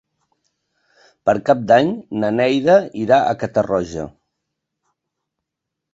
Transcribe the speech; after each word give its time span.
Per 1.29 1.35
Cap 1.49 1.59
d'Any 1.71 1.91
na 2.23 2.33
Neida 2.39 2.79
irà 3.05 3.19
a 3.35 3.39
Catarroja. 3.45 4.07